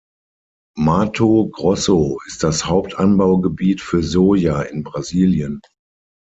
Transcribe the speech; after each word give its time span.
Mato 0.75 1.47
Grosso 1.51 2.17
ist 2.25 2.41
das 2.41 2.65
Hauptanbaugebiet 2.65 3.81
für 3.81 4.01
Soja 4.01 4.63
in 4.63 4.81
Brasilien. 4.81 5.61